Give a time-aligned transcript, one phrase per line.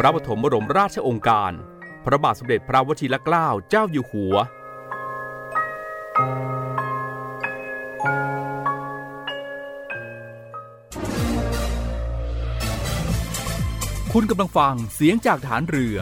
[0.00, 1.52] พระปฐมบรมราชองค์การ
[2.04, 4.34] พระบาทสมเด็จพระวชิรเกล้าเจ้าอยู่หัว
[14.12, 15.96] คุณกำลังฟังเสียงจากฐานเรือ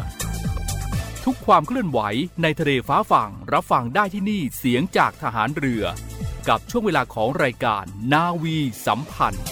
[1.25, 2.01] ทุกความเคลื่อนไหว
[2.43, 5.85] ในทะเลฟ้าฝั่งรับฟังได้ที่นี่เสียงจากทหารเรือ
[6.49, 9.47] กับช่วงเวลาของรายการนาวีสัมพันธ์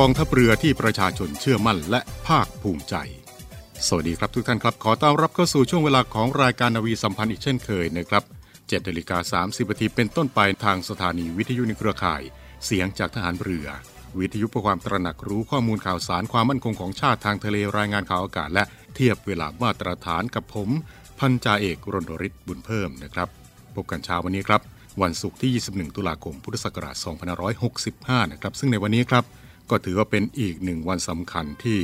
[0.00, 2.94] กองทัพเรือที่ประชาชนเชื่อมั่นและภาคภูมิใจ
[3.86, 8.22] สวัสดีครับทุกท่านครับ ขอต้อนรับเข้าสู่ช่วงเวลาของรายการนาวีสัมพันธ์อีกเช่นเคยนะครับ
[8.54, 12.22] 7นาฬิกา30นาทีเป็นต้นไปทางสถานีวิทยุในเครือข่าย
[12.64, 13.66] เสียงจากทหารเรือ
[14.18, 20.68] วิทยุเพื่อความตระหนักรู้ข้อมูลข่าวสารความมั่นคงของชาติทางทะเลรายงานข่าวอากาศ และเทียบเวลามาตรฐานกับผม
[21.18, 23.28] พันจ่าเอกรณริศบุญเพิ่มนะครับ
[23.74, 24.60] พบกันเช้าวันนี้ครับ
[25.02, 26.96] วันศุกร์ที่ 21 ตุลาคม พุทธศักราช
[27.64, 29.26] 2565 นะครับ ซึ่งในวันนี้ครับ
[29.70, 31.80] ก็ถือว่าเป็นอีกหนึ่งวันสำคัญที่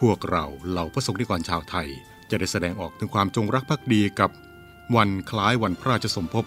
[0.00, 1.88] พวกเราเหล่าพระสงฆ์นิกรชาวไทย
[2.30, 4.30] จะได้แสดงออกถึงความจงรักภักดีกับ
[4.96, 6.44] วันคล้ายวันพระราชสมภพ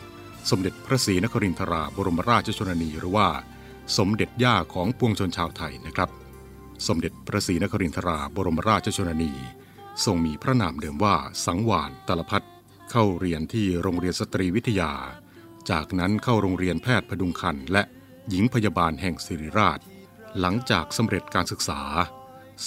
[0.50, 3.28] สมเด็จพระศรีนครินทราบรมราชชนนีหรือว่า
[3.98, 6.10] สมเด็จย่าของปวงชนชาวไทยนะครับ
[6.88, 9.32] สมเด็จพระศรีนครินทราบรมราชชนนี
[10.06, 11.16] ทรงมีพระนามเดิมว่า
[11.46, 12.44] สังวานตลพัฒ
[12.92, 14.92] เข้าเรียนที่โรงเรียนสตรีวิทยา
[15.70, 17.84] จากนั้นเข้าโรงเรียนแพทย์พดุงคันและ
[18.30, 19.80] หญิงพยาบาลแห่งศิริราช
[20.42, 21.82] หลังจากสำเร็จการศึกษา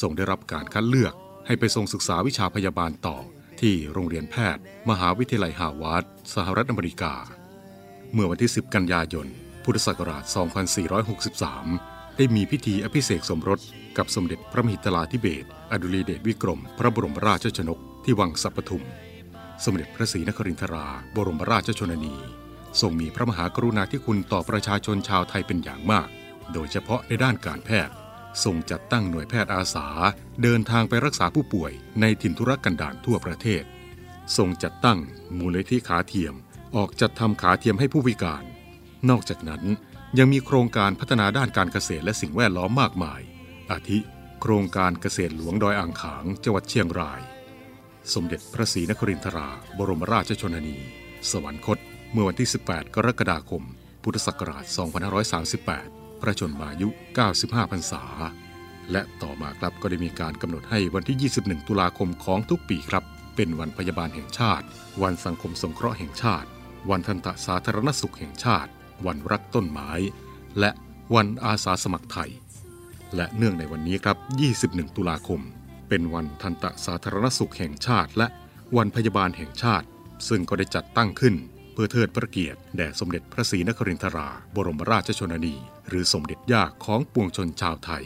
[0.00, 1.14] ทรงได้รับการคัดเลือก
[1.46, 3.18] ให้ไปทรงศึกษาวิชาพยาบาลต่อ
[3.60, 7.14] ที่โรงเรียนแพทย์ มหาวิทยาลัยฮาวาดสหรัฐอเมริกา
[8.12, 9.26] เมื่อวันที่ 10 กันยายน
[9.64, 10.24] พุทธศักราช
[11.40, 13.60] 2463 ได้มีพิธีอภิเษกสมรส
[13.96, 18.84] กับสมเด็จพระมหิตลาธิเบศอดุลีเดชวิกรม พระบรมราชชนก ที่วังสัปทุม
[19.64, 20.86] สมเด็จพระศรีนครินทรา
[21.16, 22.14] บรมราชชนนี
[22.80, 26.08] ทรงมีพระมหากรุณาธิคุณต่อประชาชนชาวไทยเป็นอย่างมาก
[26.52, 27.94] โดยเฉพาะในด้านการแพทย์
[28.44, 29.86] ทรงจัดตั้งหน่วยแพทย์อาสา
[30.42, 33.62] เดินทางไปรักษาผู้ป่วยในถิ่นทุรกันดารทั่วประเทศ
[34.36, 34.98] ทรงจัดตั้ง
[35.38, 36.34] มูลนิธิขาเทียม
[36.76, 38.44] ออกจัดทำขาเทียมให้ผู้พิการ
[39.10, 39.62] นอกจากนั้น
[40.18, 43.20] ยังมีโครงการพัฒนาด้านการเกษตรและสิ่งแวดล้อมมากมาย
[43.70, 43.98] อาทิ
[44.40, 47.20] โครงการเกษตรหลวงดอยอ่างขางจังหวัดเชียงราย
[48.14, 49.48] สมเด็จพระศรีนครินทรา
[49.78, 50.78] บรมราชชนนี
[51.30, 51.78] สวรรคต
[52.12, 53.64] เมื่อวันที่ 18 กรกฎาคม
[54.02, 54.64] พุทธศักราช
[55.58, 56.88] 2538 พระชนมายุ
[57.30, 58.02] 95พรรษา
[58.92, 63.04] และต่อมาครับก็ได้มีการกำหนดให้วันที่ 21 ตุลาคมของทุกปีครับ
[63.36, 64.64] เป็นวันพยาบาลแห่งชาติ
[65.02, 66.48] วันสังคมสงเคราะห์แห่งชาติ
[66.90, 68.70] วันทันตสาธารณสุขแห่งชาติ
[69.06, 69.90] วันรักต้นไม้
[70.60, 70.70] และ
[71.14, 72.30] วันอาสาสมัครไทย
[73.16, 74.16] และเนื่องในวันนี้ครับ
[74.56, 75.40] 21 ตุลาคม
[75.88, 78.26] เป็นวันทันตสาธารณสุขแห่งชาติ และ
[78.76, 79.86] วันพยาบาลแห่งชาติ
[80.28, 81.34] ซึ่งก็ได้จัดตั้งขึ้น
[81.80, 85.56] พื่อเทิดพระเกียรติแด่สมเด็จพระศรีนครินทรา บรมราชชนนี
[85.88, 88.04] หรือสมเด็จย่าของปวงชนชาวไทย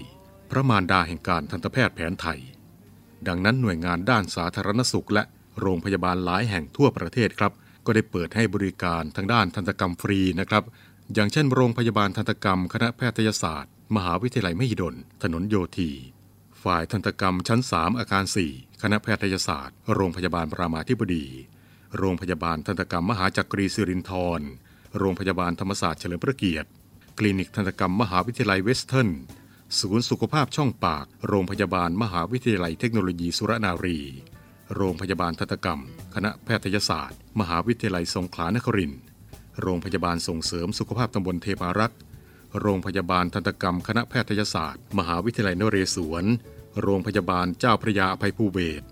[0.51, 2.41] พระมารดาแห่งการทันตแพทย์แผนไทย
[3.29, 5.23] ดังนั้นหน่วยงานด้านสาธารณสุข และ
[5.61, 7.53] โรงพยาบาลหลายแห่งทั่วประเทศครับ
[7.87, 10.65] ก็ได้เปิดให้บริการทางด้านทันตกรรมฟรีนะครับ
[11.15, 15.91] อย่างเช่น โรงพยาบาลทันตกรรม คณะแพทยศาสตร์ มหาวิทยาลัยมหิดล ถนนโยธี
[16.63, 21.27] ฝ่ายทันตกรรมชั้น 3 อาคาร 4 คณะแพทยศาสตร์ โรงพยาบาลรามาธิบดี
[21.99, 24.41] โรงพยาบาลทันตกรรมมหาจักรีสิรินธร
[24.99, 26.69] โรงพยาบาลธรรมศาสตร์เฉลิมพระเกียรติ
[27.19, 29.11] คลินิกทันตกรรมมหาวิทยาลัยเวสเทิร์น
[29.81, 33.99] ศูนย์สุขภาพช่องปาก โรงพยาบาลมหาวิทยาลัยเทคโนโลยีสุรนารี
[34.75, 35.81] โรงพยาบาลทันตกรรม
[36.15, 39.01] คณะแพทยศาสตร์ มหาวิทยาลัยสงขลานครินทร์
[39.61, 41.99] โรงพยาบาลส่งเสริมสุขภาพตำบลเทพารักษ์
[42.61, 46.25] โรงพยาบาลทันตกรรม คณะแพทยศาสตร์ มหาวิทยาลัยนเรศวร
[46.83, 48.83] โรงพยาบาลเจ้าพระยาอภัยภูเบศ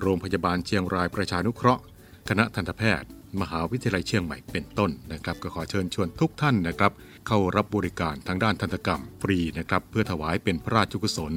[0.00, 1.82] โรงพยาบาลเชียงรายประชานุเคราะห์
[2.28, 3.08] คณะทันตแพทย์
[3.40, 6.92] มหาวิทยาลัยเชียงใหม่เป็นต้นนะครับ ก็ขอเชิญชวนทุกท่านนะครับ
[7.26, 11.32] เข้ารับบริการทางด้านทันตกรรมฟรีนะครับ เพื่อถวายเป็นพระราชกุศล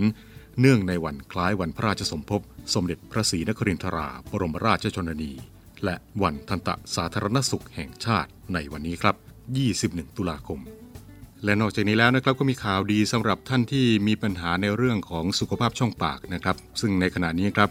[0.59, 2.41] เนื่องในวันคล้ายวันพระราชสมภพ
[2.73, 5.33] สมเด็จพระศรีนครินทราบรมราชชนนี
[5.83, 9.15] และวันทันตสาธารณสุขแห่งชาติในวันนี้ครับ
[9.67, 10.59] 21 ตุลาคม
[11.43, 17.69] และนอกจากนี้แล้วนะครับก็มีข่าวดีสำหรับท่านที่มีปัญหาในเรื่องของสุขภาพช่องปากนะครับ ซึ่งในขณะนี้ครับ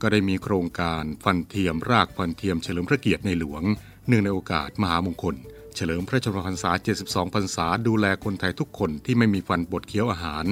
[0.00, 3.62] ก็ได้มีโครงการฟันเทียมรากฟันเทียมเฉลิมพระเกียรติในหลวง
[4.06, 5.34] เนื่องในโอกาสมหามงคล
[5.74, 6.70] เฉลิมพระชนมพรรษา
[7.04, 10.46] 72 พรรษา ดูแลคนไทยทุกคนที่ไม่มีฟันบดเคี้ยวอาหาร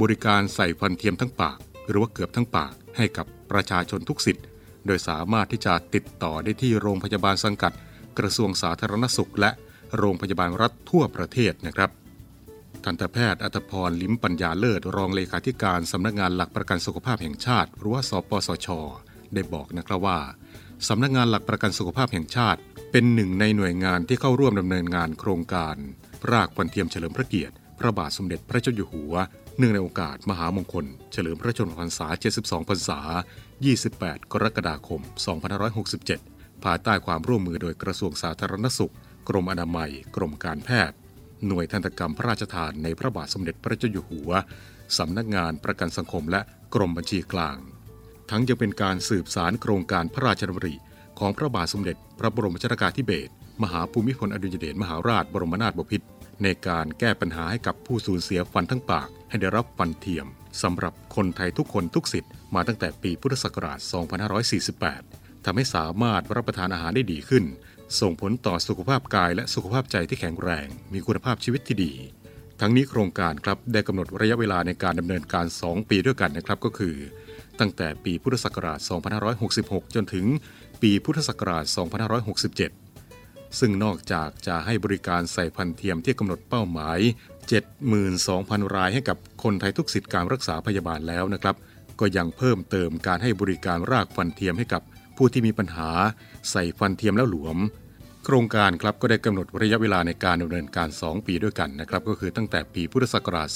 [0.00, 1.58] บริการใส่ฟันเทียมทั้งปาก
[1.88, 4.44] หรือว่าเกือบทั้งปากให้กับประชาชนทุกสิทธิ์
[4.86, 7.72] โดยสามารถที่จะติดต่อได้ที่โรงพยาบาลสังกัด
[8.18, 9.50] กระทรวงสาธารณสุข และ
[9.98, 11.90] โรงพยาบาลรัฐทั่วประเทศนะครับ
[12.84, 18.68] ทันตแพทย์อัตพรลิ้มปัญญาเลิศรองเลขาธิการสำนักงานหลักประกันสุขภาพแห่งชาติ หรือว่าสปสช
[19.34, 20.18] ได้บอกนะครับว่า
[20.88, 22.60] สำนักงานหลักประกันสุขภาพแห่งชาติ
[22.90, 25.76] เป็นหนึ่งในหน่วยงานที่เข้าร่วมดำเนินงานโครงการ
[26.30, 29.14] รากวันเทียมเฉลิมพระเกียรติ พระบาทสมเด็จพระเจ้าอยู่หัว
[29.56, 32.06] เนื่องในโอกาสมหามงคล เฉลิมพระชนมพรรษา
[32.38, 33.00] 72 พรรษา
[33.64, 35.00] 28 กรกฎาคม
[35.82, 38.94] 2567 ภายใต้ความร่วมมือโดยกระทรวงสาธารณสุข
[39.28, 40.96] กรมอนามัย กรมการแพทย์
[41.46, 44.30] หน่วยทันตกรรมพระราชทานในพระบาทสมเด็จพระเจ้าอยู่หัว
[44.98, 46.40] สำนักงานประกันสังคมและ
[46.74, 47.56] กรมบัญชีกลาง
[48.30, 50.74] ทั้งยังเป็นการสืบสารโครงการพระราชดำริ
[51.18, 53.32] ของพระบาทสมเด็จ พระบรมชนกาธิเบศร
[53.62, 56.06] มหาภูมิพลอดุลยเดชมหาราชบรมนาถบพิตร
[56.42, 60.26] ในการแก้ปัญหาให้กับผู้สูญเสียฟันทั้งปาก ให้ได้รับฟันเทียม
[60.62, 63.78] สำหรับคนไทยทุกคนทุกสิทธิ์มาตั้งแต่ปีพุทธศักราช
[64.62, 67.44] 2548ทำให้สามารถรับประทานอาหารได้ดีขึ้น
[67.98, 71.92] ส่งผลต่อสุขภาพกายและสุขภาพใจที่แข็งแรง มีคุณภาพชีวิตที่ดี
[72.60, 76.96] ทั้งนี้โครงการครับได้กำหนดระยะเวลาในการดำเนินการ 2 ปีด้วยกันนะครับก็คือ
[77.60, 78.78] ตั้งแต่ปีพุทธศักราช
[79.38, 80.26] 2566 จนถึง
[80.82, 81.64] ปีพุทธศักราช
[82.80, 86.98] 2567 ซึ่งนอกจากจะให้บริการใส่พันเทียมที่กำหนดเป้าหมาย
[87.86, 91.56] 72,000 รายให้กับคนไทยทุกสิทธิการรักษาพยาบาลแล้วนะครับ
[92.00, 94.82] ก็ยังเพิ่มเติมการให้บริการรากฟันเทียมให้กับ
[95.22, 95.90] ผู้ที่มีปัญหา
[96.50, 97.58] ใส่ฟันเทียมแล้วหลวม
[98.24, 103.48] โครงการครับก็ได้กำหนดระยะเวลาในการดำเนินการ 2 ปีด้วยกันนะครับก็คือตั้งแต่ปีพุทธศักราช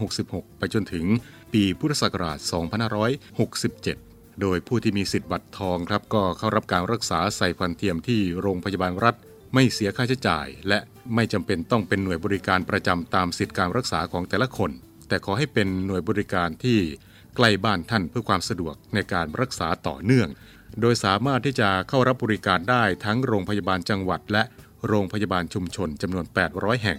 [0.00, 1.04] 2566 ไปจนถึง
[1.52, 2.38] ปีพุทธศักราช
[3.38, 9.14] 2567โดยผู้ที่มีสิทธิ์บัตรทองครับก็เข้ารับการรักษาใส่ฟันเทียมที่โรงพยาบาลรัฐ
[9.54, 10.78] ไม่เสียค่าใช้จ่าย และ
[11.14, 14.70] ไม่จำเป็นต้องเป็นหน่วยบริการประจำตามสิทธิการรักษาของแต่ละคน
[15.08, 16.78] แต่ขอให้เป็นหน่วยบริการที่
[17.36, 20.28] ใกล้บ้านท่านเพื่อความสะดวกในการรักษาต่อเนื่อง
[20.80, 24.42] โดยสามารถที่จะเข้ารับบริการได้ทั้งโรงพยาบาลจังหวัด และ
[24.88, 26.98] โรงพยาบาลชุมชนจำนวน 800 แห่ง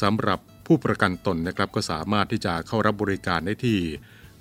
[0.00, 3.78] สำหรับผู้ประกันตนนะครับก็สามารถที่จะเข้ารับบริการได้ที่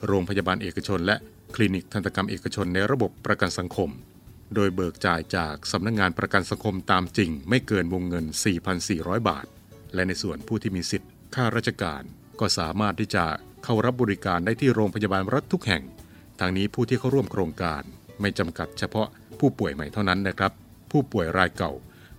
[0.08, 1.16] โรงพยาบาลเอกชน และ
[1.56, 3.90] คลินิกทันตกรรมเอกชนในระบบประกันสังคม
[4.56, 8.26] โดยเบิกจ่ายจากสำนักงงานประกันสังคมตามจริง ไม่เกินวงเงิน
[8.78, 9.46] 4,400 บาท
[9.94, 12.04] และในส่วนผู้ที่มีสิทธิ์ค่าราชการ
[12.40, 13.26] ก็สามารถที่จะ
[13.64, 15.84] เข้ารับบริการได้ที่โรงพยาบาลรัฐทุกแห่ง
[16.40, 17.84] ทางนี้ผู้ที่เข้าร่วมโครงการ
[18.22, 19.08] ไม่จำกัดเฉพาะ
[19.40, 20.52] ผู้ป่วยใหม่เท่านั้นนะครับ
[20.92, 21.74] ผู้ป่วยรายเก่า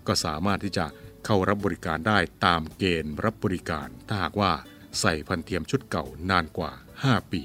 [0.06, 0.86] ก็สามารถที่จะ
[1.24, 4.52] เข้ารับบริการได้ตามเกณฑ์รับบริการ ถ้าหากว่า
[5.00, 6.72] ใส่พันเทียมชุดเก่านานกว่า
[7.02, 7.42] 5 ปี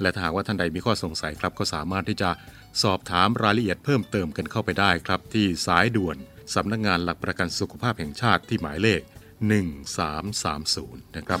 [0.00, 2.30] และถ้าหากว่าท่านใดมีข้อสงสัยครับ ก็สามารถที่จะ
[2.82, 6.16] สอบถามรายละเอียดเพิ่มเติมกันเข้าไปได้ครับ ที่สายด่วน
[6.54, 9.02] สำนักงงานหลักประกันสุขภาพแห่งชาติที่หมายเลข
[10.28, 11.40] 1330 นะครับ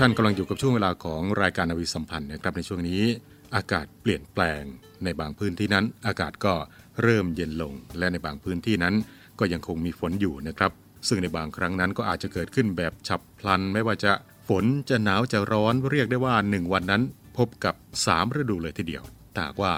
[0.00, 3.02] ท่านกำลังอยู่กับช่วงเวลาของรายการนาวีสัมพันธ์นะครับในช่วงนี้
[3.54, 4.62] อากาศเปลี่ยนแปลง
[5.04, 6.54] ในบางพื้นที่นั้น อากาศก็
[7.02, 8.94] เริ่มเย็นลง และในบางพื้นที่นั้น
[9.38, 10.72] ก็ยังคงมีฝนอยู่นะครับ
[11.08, 14.12] ซึ่งในบางครั้งนั้นก็อาจจะเกิดขึ้นแบบฉับพลัน ไม่ว่าจะ
[14.48, 17.02] ฝนจะหนาวจะร้อนเรียกได้ว่า 1 วันนั้น
[17.36, 17.74] พบกับ
[18.06, 19.72] 3 ฤดูเลยทีเดียวแต่หาว่า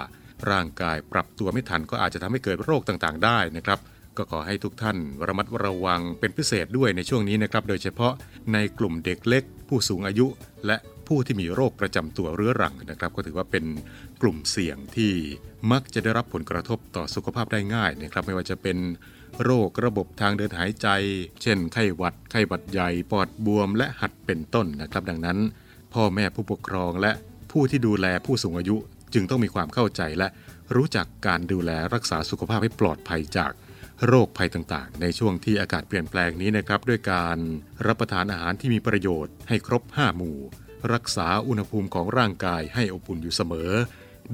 [0.49, 3.79] ร่างกายปรับตัวไม่ทันก็อาจจะทำให้เกิดโรคต่างๆ ได้นะครับ
[4.17, 8.13] ก็ขอให้ทุกท่านระมัดระวังเป็นพิเศษด้วยในช่วงนี้นะครับ โดยเฉพาะ
[8.53, 10.27] ในกลุ่มเด็กเล็ก ผู้สูงอายุ
[10.65, 10.77] และ
[11.07, 13.65] ผู้ที่มีโรคประจำตัวเรื้อรังนะครับ ก็ถือว่าเป็น
[14.21, 15.11] กลุ่มเสี่ยงที่
[15.71, 18.77] มักจะได้รับผลกระทบต่อสุขภาพได้ง่ายนะครับ ไม่ว่าจะเป็น
[19.43, 20.87] โรคระบบทางเดินหายใจ
[21.41, 25.37] เช่น ไข้หวัด ไข้หวัดใหญ่ ปอดบวม และหัดเป็นต้นนะครับ ดังนั้น
[25.93, 27.11] พ่อแม่ผู้ปกครองและ
[27.51, 28.75] ผู้ที่ดูแลผู้สูงอายุ
[29.13, 30.27] จึงต้องมีความเข้าใจและ
[30.75, 33.51] รู้จักการดูแลรักษาสุขภาพให้ปลอดภัยจาก
[34.07, 37.37] โรคภัยต่างๆ ในช่วงที่อากาศเปลี่ยนแปลงนี้นะครับ ด้วยการ
[37.87, 40.37] รับประทานอาหารที่มีประโยชน์ให้ครบ 5 หมู่
[40.93, 43.71] รักษาอุณหภูมิของร่างกายให้อบอุ่นอยู่เสมอ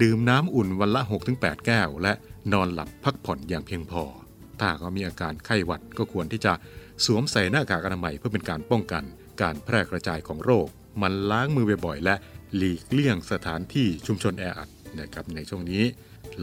[0.02, 1.02] ดื่มน้ำอุ่นวันละ
[1.34, 2.14] 6-8 แก้ว และ
[2.54, 4.04] นอนหลับพักผ่อนอย่างเพียงพอ
[4.60, 6.54] ถ้าเขามีอาการไข้หวัดก็ควรที่จะ
[7.06, 9.04] สวมใส่หน้ากากอนามัยเพื่อเป็นการป้องกัน
[9.42, 10.68] การแพร่กระจายของโรค
[11.02, 12.16] มันล้างมือบ่อยๆและ
[12.56, 14.70] หลีกเลี่ยงสถานที่ชุมชนแออัด
[15.00, 15.84] นะครับในช่วงนี้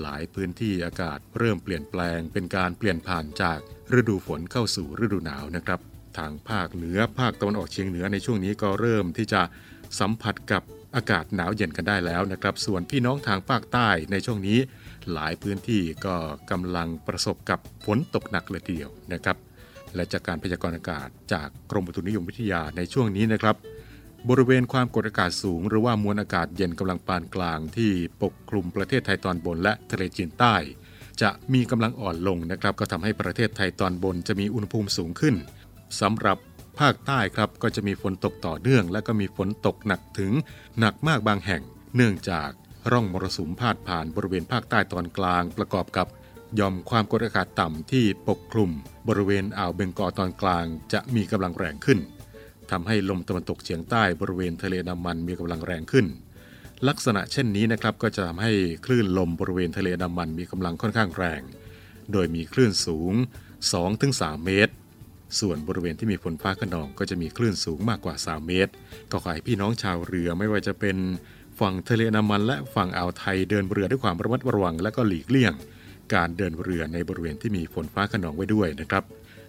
[0.01, 3.59] หลายพื้นที่อากาศเริ่มเปลี่ยนแปลงเป็นการเปลี่ยนผ่านจาก
[3.99, 5.81] ฤดูฝนเข้าสู่ฤดูหนาวนะครับ
[6.19, 9.43] ทางภาคเหนือภาคตะวันออกเฉียงเหนือในช่วงนี้ก็เริ่มที่จะ
[10.01, 10.63] สัมผัสกับ
[10.97, 14.59] อากาศหนาวเย็นกันได้แล้วนะครับ ส่วนพี่น้องทางภาคใต้ในช่วงนี้
[15.13, 16.17] หลายพื้นที่ก็
[16.51, 19.37] กำลังประสบกับฝนตกหนักเลยทีเดียวนะครับ
[19.95, 23.57] และจากการพยากรณ์อากาศจากกรมอุตุนิยมวิทยาในช่วงนี้นะครับ
[24.31, 27.90] บริเวณความกดอากาศสูง หรือว่ามวลอากาศเย็นกำลังปานกลางที่
[28.23, 30.54] ปกคลุมประเทศไทยตอนบนและทะเลจีนใต้
[31.23, 35.35] จะมีกำลังอ่อนลงนะครับ ก็ทำให้ประเทศไทยตอนบนจะมีอุณหภูมิสูงขึ้น
[36.00, 36.38] สำหรับ
[36.81, 40.33] ภาคใต้ครับก็จะมีฝนตกต่อเนื่อง และก็มีฝนตกหนักถึง
[40.78, 41.62] หนักมากบางแห่ง
[41.97, 42.50] เนื่องจาก
[42.90, 46.07] ร่องมรสุมพาดผ่านบริเวณภาคใต้ตอนกลาง ประกอบกับ
[46.59, 48.71] ย่อมความกดอากาศต่ำที่ปกคลุม
[49.09, 51.99] บริเวณอ่าวเบงกอลตอนกลางจะมีกำลังแรงขึ้น
[52.71, 56.06] ทำให้ลมตะวันตกเฉียงใต้บริเวณทะเลน้ำมันมีกำลังแรงขึ้น
[56.88, 58.52] ลักษณะเช่นนี้นะครับก็จะทำให้
[58.87, 61.42] คลื่นลมบริเวณทะเลน้ำมันมีกำลังค่อนข้างแรง
[62.12, 63.12] โดยมีคลื่นสูง
[63.85, 64.75] 2-3 เมตร
[65.40, 68.73] ส่วนบริเวณที่มีฝนฟ้าขนองก็จะมีคลื่นสูงมากกว่า 3 เมตร
[69.11, 70.97] ก็ขอให้พี่น้องชาวเรือไม่ว่าจะเป็น
[71.61, 75.52] ฝั่งทะเลน้ำมัน และฝั่งอ่าวไทยเดินเรือด้วยความระมัดระวัง และก็หลีกเลี่ยง
[76.14, 79.04] การเดินเรือในบริเวณที่มีฝนฟ้าขนองไว้ด้วยนะครับ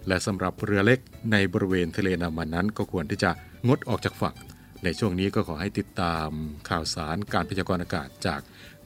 [0.08, 1.00] และสำหรับเรือเล็ก
[1.32, 3.30] ในบริเวณทะเลน้ำมันนั้น ก็ควรที่จะ
[3.66, 4.36] งดออกจากฝั่ง
[4.84, 6.28] ในช่วงนี้ก็ขอให้ติดตาม
[6.68, 8.40] ข่าวสารการพยากรณ์อากาศจาก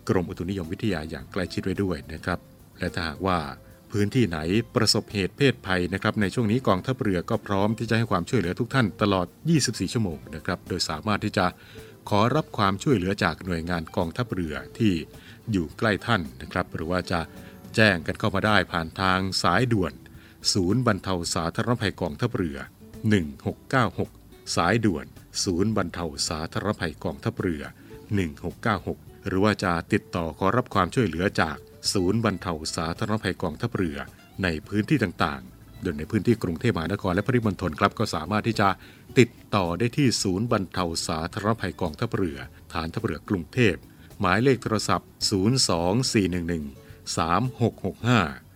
[0.08, 2.38] กรมอุตุนิยมวิทยาอย่างใกล้ชิดไว้ด้วยนะครับ
[2.78, 3.38] และถ้าหากว่า
[3.90, 4.38] พื้นที่ไหน
[4.74, 9.26] ประสบเหตุเพศภัยนะครับในช่วงนี้กองทัพเรือก็พร้อมที่จะให้ความช่วยเหลือทุกท่านตลอด
[9.60, 11.46] 24 ชั่วโมงนะครับ โดยสามารถที่จะ
[12.08, 14.92] ขอรับความช่วยเหลือจากหน่วยงานกองทัพเรือที่
[15.52, 17.20] อยู่ใกล้ท่านนะครับ หรือว่าจะ
[17.76, 19.92] แจ้งกันเข้ามาได้ผ่านทางสายด่วน
[20.52, 22.58] ศูนย์บรรเทาสาธารณภัยกองทัพเรือ
[23.76, 25.06] 1696 สายด่วน
[25.44, 27.62] ศูนย์บรรเทาสาธารณภัยกองทัพเรือ
[28.44, 31.56] 1696 หรือว่าจะติดต่อขอรับความช่วยเหลือจาก
[31.92, 33.98] ศูนย์บรรเทาสาธารณภัยกองทัพเรือ
[34.42, 38.68] ในพื้นที่ต่างๆ โดยในพื้นที่กรุงเทพมหานครและปริมณฑลครับก็สามารถที่จะ
[39.18, 42.38] ติดต่อได้ที่ศูนย์บรรเทาสาธารณภัยกองทัพเรือ
[42.72, 43.74] ฐานทัพเรือกรุงเทพ
[44.20, 45.08] หมายเลขโทรศัพท์
[46.50, 48.49] 02411 3665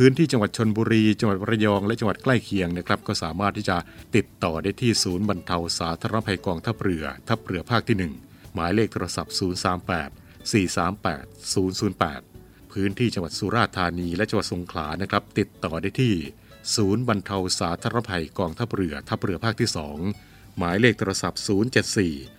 [0.00, 3.76] พื้นที่จังหวัดชนบุรี จังหวัดระยองและจังหวัดใกล้เคียงนะครับก็สามารถที่จะ
[4.16, 16.14] ติดต่อได้ที่ศูนย์บรรเทาสาธารณภัยกองทัพเรือ ทัพเรือภาคที่ 1 หมายเลขโทรศัพท์ 038 438 008 พื้นที่จังหวัดสุราษฎร์ธานีและจังหวัดสงขลานะครับติดต่อได้ที่
[16.76, 19.70] ศูนย์บรรเทาสาธารณภัยกองทัพเรือ ทัพเรือภาคที่
[20.12, 21.40] 2 หมายเลขโทรศัพท์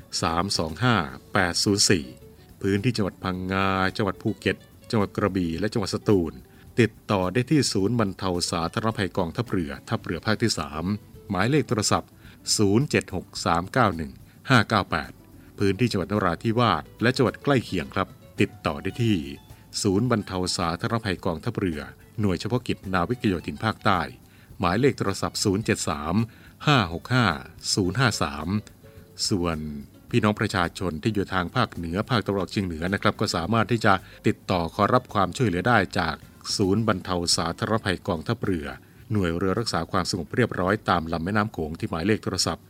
[0.06, 1.84] 074 325
[2.16, 4.58] 804 พื้นที่จังหวัดพังงา จังหวัดภูเก็ต
[4.92, 6.34] จังหวัดกระบี่ และจังหวัดสตูล
[6.80, 10.52] ติดต่อได้ที่ศูนย์บรรเทาสาธารณภัยกองทัพเรือทัพเรือภาคที่
[10.92, 12.10] 3 หมายเลขโทรศัพท์
[12.58, 18.08] 076-391-598 พื้นที่จังหวัดนราธิวาสและจังหวัดใกล้เคียงครับ
[18.42, 19.16] ติดต่อได้ที่
[19.82, 21.82] ศูนย์บรรเทาสาธารณภัยกองทัพเรือ
[22.20, 24.00] หน่วยเฉพาะกิจนาวิกโยธินภาคใต้
[24.60, 25.48] หมายเลขโทรศัพท์ 073
[26.68, 29.58] 565 053 ส่วน
[30.10, 33.94] พี่น้องประชาชนที่อยู่ทางภาคเหนือภาคตะวันออกเฉียงเหนือนะครับ ก็สามารถที่จะ
[34.28, 36.16] ติดต่อขอรับความช่วยเหลือได้จาก
[36.56, 38.68] ศูนย์บรรเทาสาธารณภัยกองทัพเรือ
[39.12, 42.68] หน่วยเรือรักษาความสงบเรียบร้อยตามลำแม่น้ำโขงที่หมายเลขโทรศัพท์ 042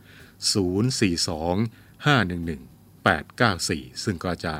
[2.05, 4.53] 511 894 ซึ่งก็จะ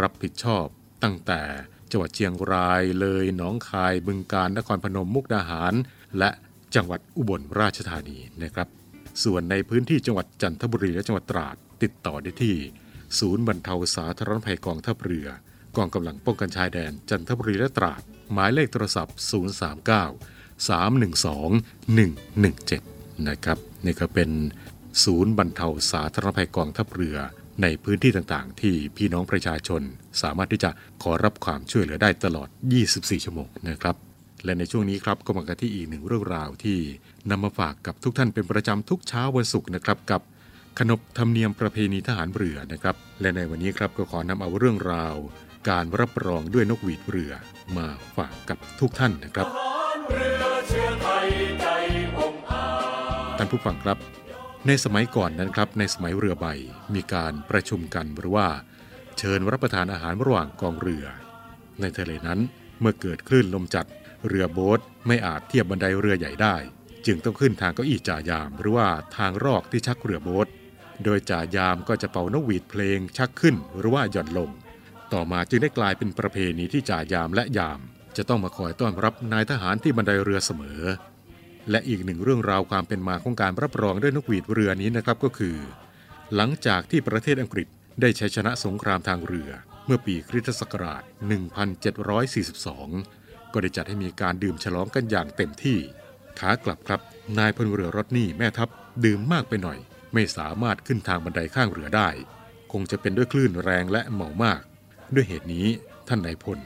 [0.00, 0.66] รับผิดชอบ
[1.02, 1.42] ตั้งแต่
[1.90, 5.74] จังหวัดเชียงรายเลยหนองคายบึงกาฬนครพนมมุกดาหาร
[6.18, 6.30] และ
[6.74, 8.68] จังหวัดอุบลราชธานีนะครับ
[9.24, 12.56] ส่วนในพื้นที่จังหวัดจันทบุรีและจังหวัดตราด ติดต่อได้ที่
[13.18, 15.28] ศูนย์บรรเทาสาธารณภัยกองทัพเรือ
[15.76, 18.02] กองกำลังป้องกันชายแดน จันทบุรีและตราด
[18.32, 21.52] หมายเลขโทรศัพท์ 039 312
[22.78, 24.30] 117 นะครับ นี่ก็เป็น
[25.04, 27.16] ศูนย์บรรเทาสาธารณภัยกองทัพเรือ
[27.62, 29.82] ในพื้นที่ต่างๆ ที่พี่น้องประชาชน
[30.22, 30.70] สามารถที่จะ
[31.02, 32.48] ขอรับความช่วยเหลือได้ตลอด
[32.86, 33.96] 24 ชั่วโมงนะครับ
[34.44, 36.78] และในช่วงนี้ครับก็มากันที่อีกหนึ่งเรื่องราวที่
[37.30, 40.20] นำมาฝากกับทุกท่านเป็นประจำทุกเช้าวันศุกร์นะครับกับ
[40.78, 45.14] ขนบธรรมเนียมประเพณีทหารเรือนะครับ และในวันนี้ครับก็ขอนำเอาเรื่องราว
[45.68, 47.32] การรับรองด้วยนกหวีดเรือ
[47.76, 50.88] มาฝากกับทุกท่านนะครับทหารเรือเชื้อ
[53.52, 53.98] ผู้ฟังครับ
[54.66, 56.46] ในสมัยก่อนนั้นครับ ในสมัยเรือใบ
[56.94, 58.48] มีการประชุมกันหรือว่า
[59.18, 61.04] เชิญรับประทานอาหารระหว่างกองเรือ
[61.80, 62.40] ในทะเลนั้น
[62.80, 63.86] เมื่อเกิดคลื่นลมจัด
[64.28, 66.56] เรือโบ๊ทไม่อาจเทียบบันไดเรือใหญ่ได้
[67.06, 70.46] จึงต้องขึ้นทางเก้าอี้จ่ายาม หรือว่าทางรอกที่ชักเรือโบ๊ท
[71.04, 74.50] โดยจ่ายามก็จะเป่านกหวีดเพลงชักขึ้นหรือว่าหย่อนลง
[75.14, 77.80] ต่อมาจึงได้กลายเป็นประเพณีที่จ่ายามและยาม
[78.16, 80.80] จะต้องมาคอยต้อนรับนายทหารที่บันไดเรือเสมอ
[81.70, 85.56] และอีกหนึ่งเรื่องราวความเป็นมาของการรับรองด้วยนกหวีดเรือนี้นะครับก็คือ
[86.34, 87.66] หลังจากที่ประเทศอังกฤษ
[88.00, 89.50] ได้ชัยชนะสงครามทางเรือ
[89.86, 91.02] เมื่อปีคริสตศักราช
[92.28, 95.78] 1742 ก็ได้จัดให้มีการดื่มฉลองกันอย่างเต็มที่
[96.38, 97.00] ขากลับครับ
[97.38, 98.68] นายพลเรือรถนี่แม่ทัพ
[99.04, 99.78] ดื่มมากไปหน่อย
[100.14, 102.08] ไม่สามารถขึ้นทางบันไดข้างเรือได้
[102.72, 104.60] คงจะเป็นด้วยคลื่นแรงและเมามาก
[105.14, 105.66] ด้วยเหตุนี้
[106.08, 106.58] ท่านนายพล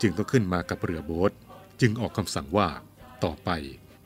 [0.00, 1.32] จึงต้องขึ้นมากับเรือโบ๊ท
[1.80, 2.68] จึงออกคำสั่งว่า
[3.24, 3.50] ต่อไป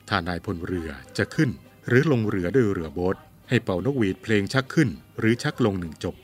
[0.09, 1.51] ถ้านายพลเรือจะขึ้น
[1.89, 3.17] หรือลงเรือด้วยเรือโบ๊ท
[3.49, 4.89] ให้เป่านกหวีดเพลงชักขึ้น
[5.19, 6.15] หรือชักลงหนึ่งจบ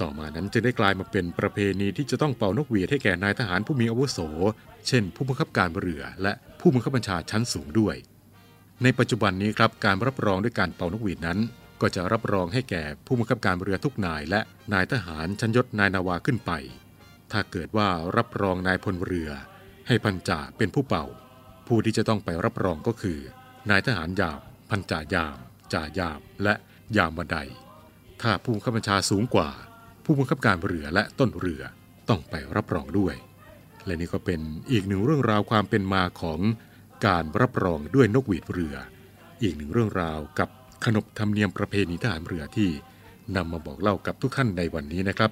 [0.00, 4.18] ต่อมานั้นจึงได้กลายมาเป็นประเพณีที่จะต้องเป่านกหวีดให้แก่นายทหารผู้มีอาวุโส
[4.86, 7.96] เช่น ผู้บังคับการเรือและผู้บังคับบัญชาชั้นสูงด้วย
[8.82, 11.38] ในปัจจุบันนี้ครับการรับรองด้วยการเป่านกหวีดนั้น
[11.80, 14.40] ก็จะรับรองให้แก่ผู้บังคับการเรือทุกนาย และ
[14.72, 16.52] นายทหารชั้นยศนายนาวาขึ้นไป
[17.32, 19.30] ถ้าเกิดว่ารับรองนายพลเรือ
[19.86, 21.04] ให้พันจ่าเป็นผู้เป่า
[21.66, 23.18] ผู้ที่จะต้องไปรับรองก็คือ
[23.70, 25.36] นายทหารยาม พันจ่ายาม
[25.74, 26.54] จ่ายาม และ
[26.96, 27.36] ยามบันได
[28.22, 29.50] ถ้าผู้บังคับบัญชาสูงกว่า
[30.04, 31.62] ผู้บังคับการเรือและต้นเรือ
[32.08, 33.14] ต้องไปรับรองด้วย
[33.86, 34.40] และนี่ก็เป็น
[34.72, 36.40] อีกหนึ่งเรื่องราวความเป็นมาของ
[37.06, 38.76] การรับรองด้วยนกหวีดเรือ
[39.42, 40.48] อีกหนึ่งเรื่องราวกับ
[40.84, 42.68] ขนบธรรมเนียมประเพณีทหารเรือที่
[43.36, 45.30] นำมาบอกเล่ากับทุกท่านในวันนี้นะครับ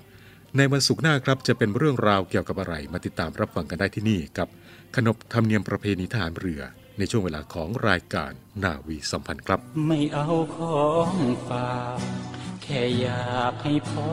[0.57, 4.49] ในวันศุกร์หน้าครับจะเป็นเรื่องราวเกี่ยวกับอะไร มาติดตามรับฟังกันได้ที่นี่กับ
[4.97, 6.63] ขนบธรรมเนียมประเพณีทหารเรือ
[6.99, 8.33] ในช่วงเวลาของรายการ
[8.65, 11.13] นาวีสัมพันธ์ครับ ไม่เอาของ
[11.49, 11.99] ฝาก
[12.63, 14.11] แค่อยากให้พ่อ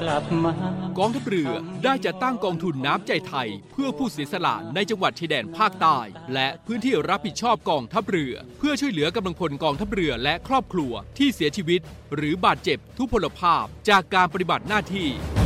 [0.00, 0.54] กลับมา
[0.98, 1.50] กองทัพเรือ
[1.84, 5.98] ได้จัดตั้งกองทุนน้ำใจไทย เพื่อผู้เสียสละในจังหวัดชายแดนภาคใต้
[6.34, 11.80] และพื้นที่รับผิดชอบกองทัพเรือ เพื่อช่วยเหลือกำลังพลกองทัพเรือและครอบครัวที่เสียชีวิต
[12.14, 15.10] หรือบาดเจ็บทุพพลภาพจากการปฏิบัติหน้าที่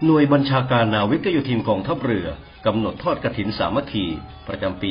[0.07, 2.29] หน่วยบัญชาการนาวิกโยธินกองทัพเรือ
[2.67, 4.07] กำหนดทอดกระถินสามัคคี
[4.49, 4.91] ประจำปี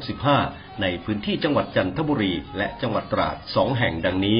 [0.00, 4.38] 2565 ในพื้นที่จังหวัดจันทบุรี และจังหวัดตราดสองแห่งดังนี้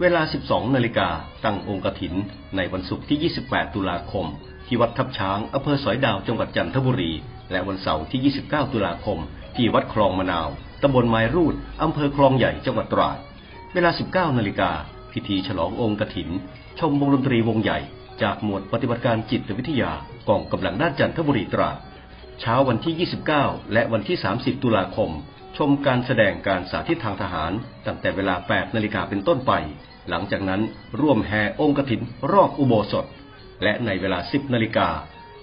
[0.00, 1.08] เวลา 12 นาฬิกา
[1.44, 2.14] ตั้งองค์กระถิน
[2.56, 4.26] ในวันศุกร์ที่ 28 ตุลาคม
[4.66, 7.12] ที่วัดทับช้างอำเภอสอยดาวจังหวัดจันทบุรี
[7.50, 9.18] และวันเสาร์ที่ 29 ตุลาคม
[9.56, 10.48] ที่วัดคลองมะนาว
[10.82, 13.18] ตำบลไม้รูดอำเภอคลองใหญ่จังหวัดตราด
[13.74, 14.70] เวลา 19 นาฬิกา
[15.12, 16.28] พิธีฉลององค์กฐิน
[16.78, 17.80] ชมวงดนตรีวงใหญ่
[18.22, 19.92] จากหมวดปฏิบัติการจิตวิทยา
[20.28, 21.70] กองกำลังด้านจันทบุรีตรา
[22.40, 25.10] เช้าวันที่ 29 และวันที่ 30 ตุลาคม
[25.56, 27.52] ชมการแสดงการสาธิตทางทหาร
[27.86, 29.52] ตั้งแต่เวลา 8 นาฬิกาเป็นต้นไป
[30.08, 30.62] หลังจากนั้น
[31.00, 32.00] ร่วมแห่องค์กฐิน
[32.32, 33.06] รอบอุโบสถ
[33.62, 34.88] และในเวลา 10 นาฬิกา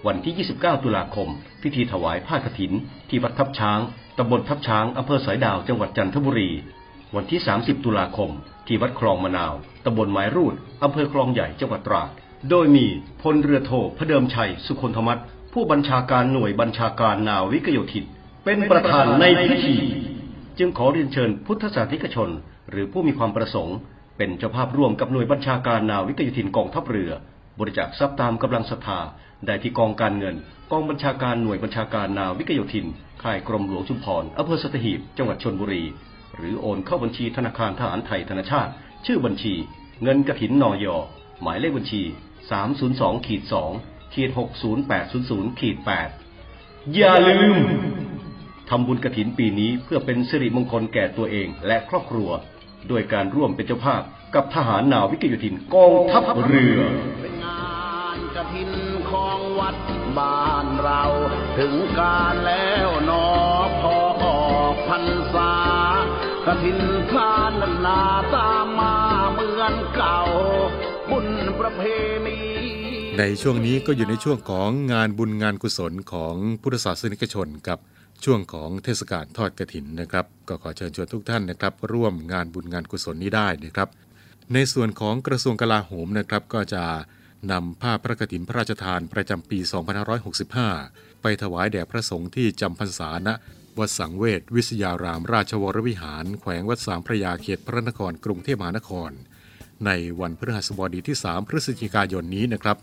[0.07, 1.29] วันที่ 29 ตุลาคม
[1.61, 2.71] พิธีถวายผ้ากฐิน
[3.09, 3.79] ที่วัดทับช้าง
[4.17, 6.51] ตำบลทับช้างอำเภอสอยดาวจังหวัดจันทบุรี
[7.15, 8.29] วันที่ 30 ตุลาคม
[8.67, 9.53] ที่วัดคลองมะนาว
[9.85, 12.09] ตำบลไม้รูดอำเภอคลองใหญ่จังหวัดตราด
[12.49, 12.86] โดยมี
[13.21, 15.19] พลเรือโทพระเดิมชัยสุคนธรรมัต
[15.53, 18.05] ผู้บัญชาการหน่วยบัญชาการนาวิกโยธิน
[18.45, 19.75] เป็นประธานในพิธี
[20.58, 22.29] จึงขอเรียนเชิญพุทธศาสนิกชน
[22.69, 23.77] หรือผู้มีความประสงค์
[24.17, 27.12] เป็นเจ้าภาพร่วมกับหน่วยบัญชาการนาวิกโยธินกองทัพเรือ
[27.60, 28.99] บริจาคทรัพย์ตามกำลังศรัทธา
[29.45, 30.36] ได้ที่กองการเงิน
[30.71, 32.86] กองบัญชาการหน่วยบัญชาการนาวิกโยธิน
[33.23, 35.84] ค่ายกรมหลวงชุมพรอำเภอสตหีบจังหวัดชนบุรี
[36.38, 38.71] หรือโอนเข้าบัญชีธนาคารทหารไทยธนชาติ
[39.05, 39.53] ชื่อบัญชี
[40.03, 40.86] เงินกระถินนอย
[41.41, 42.01] หมายเลขบัญชี
[42.53, 43.43] 302ขีด
[43.77, 44.29] 2ขีด
[44.95, 45.77] 60800ขีด
[46.34, 47.55] 8อย่าลืม
[48.69, 52.29] ทำบุญกระถินปีนี้เพื่อเป็นสิริมงคลแก่ตัวเองและครอบครัว
[52.88, 54.01] โดยการร่วมเป็นเจ้าภาพ
[54.36, 56.79] กับทหารนาวิกโยธินกองทัพเรือ
[57.21, 57.75] เป็นงา
[58.17, 58.71] นกระถิน
[59.12, 59.75] ของวัด
[60.17, 61.03] บ้านเรา
[61.58, 63.27] ถึงการแล้วหนอ
[63.81, 65.53] พอออกพรรษา
[66.45, 66.79] กระถิน
[67.12, 68.01] ทานนันนา
[68.36, 68.95] ตามมา
[69.31, 70.21] เหมือนเก่า
[71.10, 71.27] บุญ
[71.60, 71.81] ประเพ
[72.27, 72.35] ณี
[73.19, 77.80] ในช่วงนี้ก็อยู่ในช่วงของงานบุญงานกุศลของพุทธศาสนิกชนกับ
[78.23, 83.89] ช่วงของเทศกาลทอดกระถินนะครับ ก็ขอเชิญชวนทุกท่านนะครับ ร่วมงานบุญงานกุศลนี้ได้นะครับ
[84.54, 86.84] ในส่วนของกระทรวงกลาโหมนะครับ ก็จะ
[87.51, 89.60] นำผ้าพระกฐินพระราชทานประจำปี
[90.41, 93.30] 2565 ไปถวายแด่พระสงฆ์ที่จำพรรษาณ
[93.80, 99.12] วัดสังเวชวิทยารามราชวรวิหาร แขวงวัดสามพระยาเขตพระนครกรุงเทพมหานคร
[99.86, 102.78] ในวันพฤหัสบดีที่ 3 พฤศจิกายนนี้นะครับ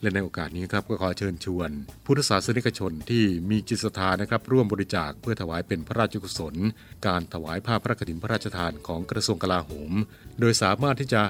[0.00, 1.70] และในโอกาสนี้ครับก็ขอเชิญชวน
[2.04, 6.54] พุทธศาสนิกชนที่มีจิตศรัทธานะครับ ร่วมบริจาคเพื่อถวายเป็นพระราชกุศล
[7.06, 9.92] การถวายผ้าพระกฐินพระราชทานของกระทรวงกลาโหม
[10.40, 11.22] โดยสามารถที่จะ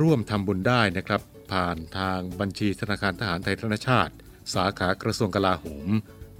[0.00, 1.20] ร่วมทำบุญได้นะครับ
[1.52, 4.12] ผ่านทางบัญชีธนาคารทหารไทยธนชาติ
[4.54, 5.88] สาขากระทรวงกลาโหม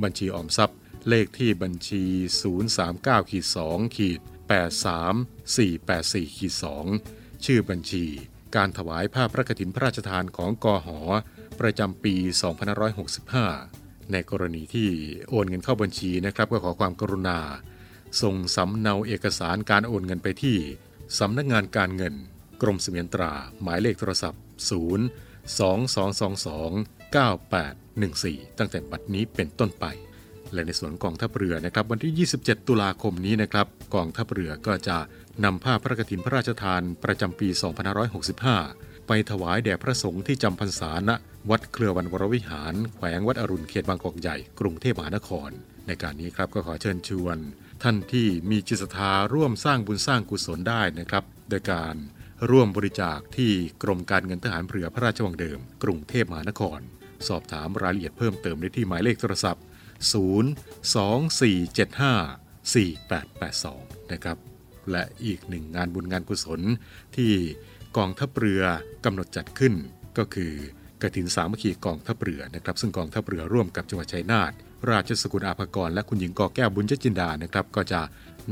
[0.03, 2.03] บัญชีออมทรัพย์ เลขที่บัญชี
[2.67, 4.21] 039ขีด2ขีด
[5.53, 6.55] 83484ขีด
[6.99, 8.05] 2ชื่อบัญชี
[8.57, 10.99] การถวายผ้าพระกฐินพระราชทานของกอหอ
[11.61, 12.15] ประจำปี
[12.95, 14.89] 2565 ในกรณีที่
[15.29, 17.39] โอนเงินเข้าบัญชีนะครับก็ขอความกรุณา
[18.23, 20.57] ส่งสำเนาเอกสารการโอนเงินไปที่
[21.19, 22.15] สำนักงานการเงิน
[22.63, 25.61] กรมสมียนตรา หมายเลขโทรศัพท์ 0 2
[25.97, 29.87] 2 2 2 9 8 1 4 ตั้งแต่บัดนี้เป็นต้นไป
[30.53, 34.99] และในส่วนกองทัพเรือนะครับ วันที่ 27 ตุลาคมนี้นะครับกองทัพเรือก็จะ
[35.45, 37.49] นำผ้าพระกฐินพระราชทานประจำปี
[38.29, 41.11] 2565 ไปถวายแด่พระสงฆ์ที่จำพรรษาณ
[41.51, 45.51] วัดเครือวันวรวิหาร แขวงวัดอรุณเขตบางกอกใหญ่ กรุงเทพมหานคร
[45.87, 47.39] ในการนี้ครับก็ขอเชิญชวน
[47.83, 51.95] ท่านที่มีจิตศรัทธาร่วมสร้างบุญสร้างกุศลได้นะครับโดยการ
[52.51, 53.51] ร่วมบริจาคที่
[53.83, 56.79] กรมการเงินทหารเรือพระราชวังเดิม กรุงเทพมหานคร
[57.29, 59.65] สอบถามรายละเอียดเพิ่มเติมได้ที่หมายเลขโทรศัพท์
[62.73, 64.39] 024754882 นะครับ
[64.91, 66.61] และอีกหนึ่งงานบุญงานกุศล
[67.17, 67.33] ที่
[67.97, 68.63] กองทัพเรือ
[69.05, 69.75] กำหนดจัดขึ้น
[70.19, 70.53] ก็คือ
[71.03, 74.53] กฐินสามัคคีกองทัพเรือนะครับ ซึ่งกองทัพเรือร่วมกับจังหวัดชัยนาท
[74.91, 78.01] ราชสกุลอาภากรและคุณหญิงกอแก้วบุญยจินดานะครับ ก็จะ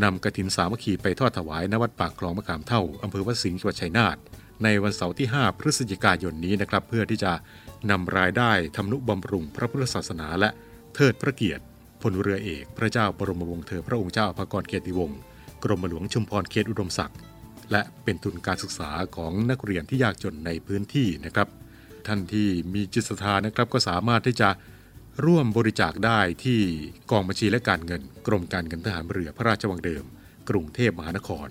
[0.03, 4.17] นำกฐินสามัคคีไปทอดถวายณวัดปากคลองมะขามเท่าอำเภอวัดสิงห์จังหวัดชัยนาท
[4.63, 7.33] ในวันเสาร์ที่ 5 พฤศจิกายนนี้นะครับเพื่อที่จะ
[7.91, 10.51] นำรายได้ทำนุบำรุงพระพุทธศาสนา และ
[10.95, 11.63] เทิดพระเกียรติ
[12.03, 15.19] พลเรือเอก พระเจ้าบรมวงศ์เธอพระองค์เจ้าอภากรเกียรติวงศ์
[15.65, 17.19] กรมหลวงชุมพรเขตอุดมศักดิ์
[17.73, 21.49] และเป็นทุนการศึกษาของนักเรียนที่ยากจนในพื้นที่นะครับ
[22.09, 24.51] ท่านที่มีจิตศรัทธานะครับก็สามารถที่จะ
[25.25, 26.61] ร่วมบริจาคได้ที่
[27.11, 30.05] กองบัญชีและการเงิน กรมการเงินทหารเรือพระราชวังเดิม
[30.49, 31.49] กรุงเทพมหานคร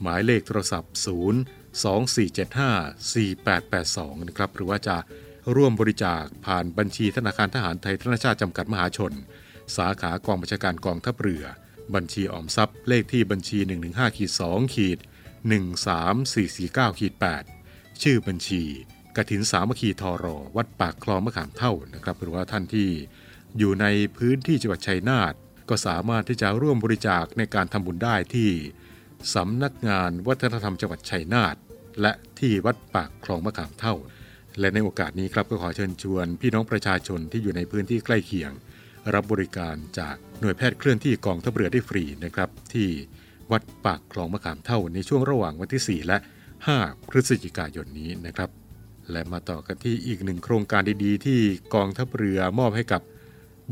[0.00, 1.02] หมายเลขโทรศัพท์ 0
[1.82, 4.96] 2475 4882 นะครับหรือว่าจะ
[5.56, 9.12] ร่วมบริจาคผ่านบัญชีธนาคารทหารไทยธนชาติจำกัดมหาชน
[9.76, 11.44] สาขากองบัญชาการกองทัพเรือ
[11.94, 14.98] บัญชีออมทรัพย์ เลขที่บัญชี 115ขีด2ขีด
[16.18, 17.14] 13449ขีด
[17.58, 18.62] 8ชื่อบัญชี
[19.16, 22.88] กฐินสามัคคีทอรอ วัดปากคลองมะขามเท่านะครับหรือว่าท่านที่
[23.58, 25.34] อยู่ในพื้นที่จังหวัดชัยนาท
[25.68, 28.50] ก็สามารถที่จะร่วมบริจาคในการทำบุญได้ที่
[29.34, 31.56] สำนักงานวัฒนธรรมจังหวัดชัยนาท
[32.00, 33.94] และที่วัดปากคลองมะขามเท่า
[34.60, 38.52] และในโอกาสนี้ครับก็ขอเชิญชวน พี่น้องประชาชนที่อยู่ในพื้นที่ใกล้เคียง
[39.14, 42.88] รับบริการจากหน่วยแพทย์เคลื่อนที่กองทัพเรือได้ฟรีนะครับที่
[43.52, 46.18] วัดปากคลองมะขามเท่า ในช่วงระหว่างวันที่ 4 และ
[46.64, 48.50] 5 พฤศจิกายนนี้นะครับ
[49.10, 51.40] และมาต่อกันที่อีกหนึ่งโครงการดีๆ ที่
[51.74, 53.02] กองทัพเรือมอบให้กับ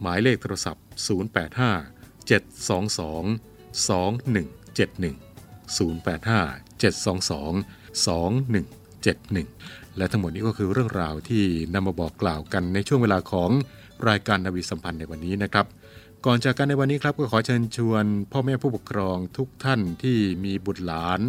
[0.00, 2.30] หมายเลขโทรศัพท์ 085 722
[3.86, 5.16] 2171
[5.76, 7.54] 085 722
[8.06, 13.50] 2171 และทั้งหมดนี้ก็คือเรื่องราวที่นำมาบอกกล่าวกันในช่วงเวลาของ
[14.08, 15.66] รายการนาวีสัมพันธ์ในวันนี้นะครับ
[16.26, 21.20] ก่อนจากกันในวันนี้ครับก็ขอเชิญชวนพ่อแม่ผู้ปกครองทุกท่านที่มีบุตรหลาน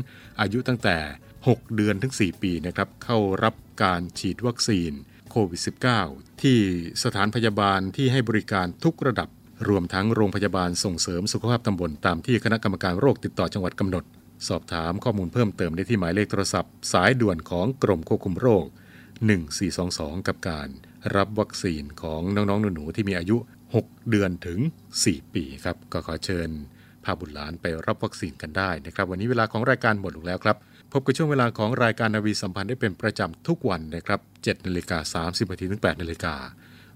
[0.42, 0.98] อายุตั้งแต่
[1.38, 4.92] 6 เดือนถึง 4 ปีนะครับเข้ารับการฉีดวัคซีน
[5.32, 5.62] โควิด
[6.02, 6.58] -19 ที่
[7.04, 9.30] สถานพยาบาลที่ให้บริการทุกระดับ
[9.68, 14.04] รวมทั้งโรงพยาบาลส่งเสริมสุขภาพตำบลตามที่คณะกรรมการโรคติดต่อจังหวัดกำหนด
[14.48, 18.66] สอบถามข้อมูลเพิ่มเติมได้ที่หมายเลขโทรศัพท์ สายด่วนของกรมควบคุมโรค
[19.46, 20.68] 1422 กับการ
[21.16, 23.38] รับวัคซีนของน้องๆหนูๆที่มีอายุ
[23.74, 24.60] 6 เดือนถึง
[24.98, 26.50] 4 ปีครับ ก็ขอเชิญ
[27.04, 30.58] พาบุตรหลานไปรับวัคซีนกันได้นะครับ วันนี้เวลาของรายการหมดลงแล้วครับ
[30.92, 36.36] พบกับช่วงเวลาของรายการนาวีสัมพันธ์ได้เป็นประจำทุกวันนะครับ7นาฬิกา30นาทีถึง8นาฬิกา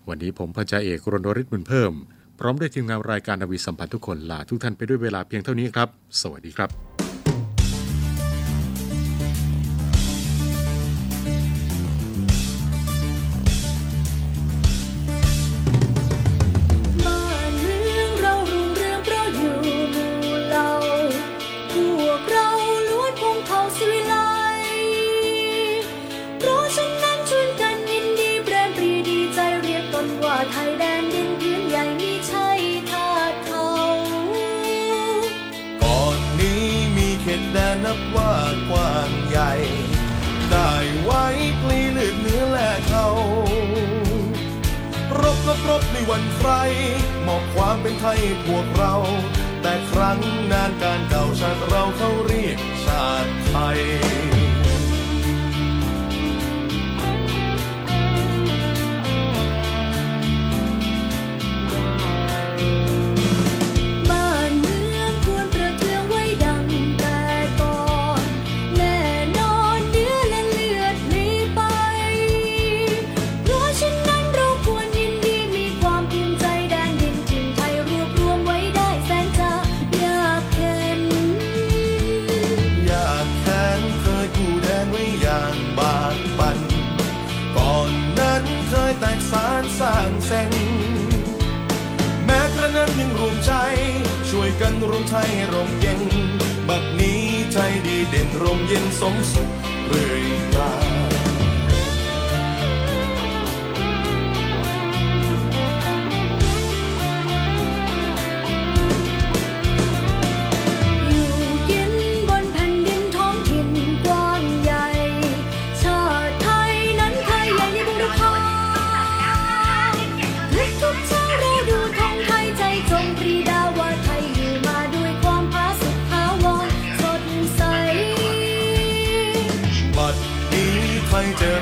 [0.07, 1.93] วันนี้ผมพันจ่าเอกรณริศบุญเพิ่ม
[2.39, 5.89] พร้อมด้วยทีมงานรายการนาวีสัมพันธ์ทุกคนลาทุกท่านไปด้วยเวลาเพียงเท่านี้ครับ
[6.21, 6.94] สวัสดีครับ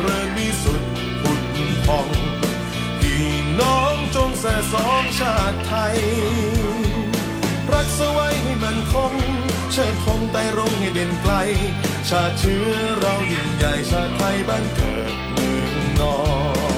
[0.06, 0.82] ริญมีสุด
[1.22, 1.42] ผุด
[1.86, 2.08] พอง
[3.02, 3.28] พี่
[3.60, 5.98] น้องจงแส่สองชาติไทย
[7.72, 9.14] รักสไว้ให้มันคง
[9.72, 11.34] เชิดคงไต่รงให้เด่นไกล
[12.10, 12.68] ชาติเชื้อ
[13.00, 16.16] เรายิ่งใหญ่ชาติไทยบ้านเกิดเมืองนอ
[16.72, 16.73] น